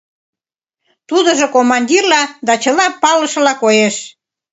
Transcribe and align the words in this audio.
Тудыжо 1.09 1.45
командирла 1.55 2.21
да 2.47 2.53
чыла 2.63 2.87
палышыла 3.01 3.53
коеш. 3.63 3.95